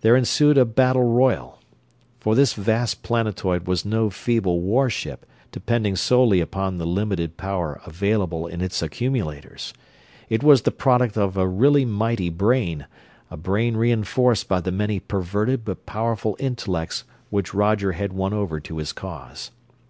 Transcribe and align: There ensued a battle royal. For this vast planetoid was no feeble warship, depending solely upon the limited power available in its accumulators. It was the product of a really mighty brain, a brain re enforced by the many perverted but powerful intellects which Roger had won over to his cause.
There 0.00 0.16
ensued 0.16 0.56
a 0.56 0.64
battle 0.64 1.04
royal. 1.04 1.58
For 2.20 2.34
this 2.34 2.54
vast 2.54 3.02
planetoid 3.02 3.66
was 3.66 3.84
no 3.84 4.08
feeble 4.08 4.62
warship, 4.62 5.26
depending 5.52 5.94
solely 5.94 6.40
upon 6.40 6.78
the 6.78 6.86
limited 6.86 7.36
power 7.36 7.78
available 7.84 8.46
in 8.46 8.62
its 8.62 8.80
accumulators. 8.80 9.74
It 10.30 10.42
was 10.42 10.62
the 10.62 10.70
product 10.70 11.18
of 11.18 11.36
a 11.36 11.46
really 11.46 11.84
mighty 11.84 12.30
brain, 12.30 12.86
a 13.30 13.36
brain 13.36 13.76
re 13.76 13.92
enforced 13.92 14.48
by 14.48 14.62
the 14.62 14.72
many 14.72 15.00
perverted 15.00 15.66
but 15.66 15.84
powerful 15.84 16.34
intellects 16.40 17.04
which 17.28 17.52
Roger 17.52 17.92
had 17.92 18.14
won 18.14 18.32
over 18.32 18.60
to 18.60 18.78
his 18.78 18.94
cause. 18.94 19.50